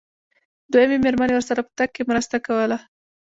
دويمې 0.71 0.97
مېرمنې 1.05 1.33
ورسره 1.35 1.61
په 1.65 1.71
تګ 1.79 1.89
کې 1.95 2.03
مرسته 2.09 2.35
کوله. 2.45 2.77